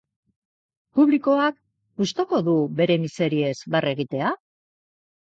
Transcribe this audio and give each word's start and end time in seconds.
Publikoak 0.99 1.59
gustuko 2.01 2.39
du 2.47 2.55
bere 2.79 2.95
miseriez 3.03 3.53
barre 3.75 3.93
egitea? 3.97 4.33